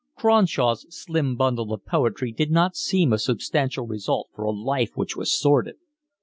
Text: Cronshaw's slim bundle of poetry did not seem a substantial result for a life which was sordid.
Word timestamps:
Cronshaw's 0.17 0.87
slim 0.89 1.35
bundle 1.35 1.71
of 1.71 1.85
poetry 1.85 2.31
did 2.31 2.49
not 2.49 2.75
seem 2.75 3.13
a 3.13 3.19
substantial 3.19 3.85
result 3.85 4.29
for 4.33 4.45
a 4.45 4.49
life 4.49 4.93
which 4.97 5.15
was 5.15 5.31
sordid. 5.39 5.75